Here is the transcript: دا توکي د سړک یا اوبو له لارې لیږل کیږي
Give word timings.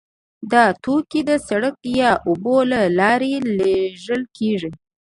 دا 0.51 0.63
توکي 0.83 1.21
د 1.29 1.31
سړک 1.47 1.75
یا 2.01 2.11
اوبو 2.27 2.55
له 2.71 2.79
لارې 2.99 3.33
لیږل 3.57 4.21
کیږي 4.37 4.69